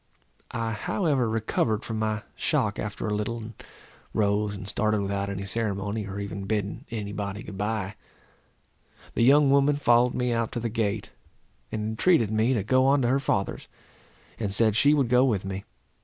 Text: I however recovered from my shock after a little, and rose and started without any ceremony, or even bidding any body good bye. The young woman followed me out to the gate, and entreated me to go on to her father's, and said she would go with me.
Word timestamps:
I 0.49 0.71
however 0.71 1.29
recovered 1.29 1.85
from 1.85 1.99
my 1.99 2.23
shock 2.35 2.79
after 2.79 3.05
a 3.05 3.13
little, 3.13 3.37
and 3.37 3.53
rose 4.15 4.55
and 4.55 4.67
started 4.67 4.99
without 4.99 5.29
any 5.29 5.45
ceremony, 5.45 6.07
or 6.07 6.19
even 6.19 6.45
bidding 6.45 6.85
any 6.89 7.11
body 7.11 7.43
good 7.43 7.55
bye. 7.55 7.93
The 9.13 9.21
young 9.21 9.51
woman 9.51 9.75
followed 9.75 10.15
me 10.15 10.33
out 10.33 10.51
to 10.53 10.59
the 10.59 10.69
gate, 10.69 11.11
and 11.71 11.83
entreated 11.89 12.31
me 12.31 12.55
to 12.55 12.63
go 12.63 12.87
on 12.87 13.03
to 13.03 13.09
her 13.09 13.19
father's, 13.19 13.67
and 14.39 14.51
said 14.51 14.75
she 14.75 14.95
would 14.95 15.07
go 15.07 15.23
with 15.23 15.45
me. 15.45 15.65